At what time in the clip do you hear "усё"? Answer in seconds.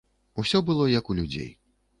0.43-0.61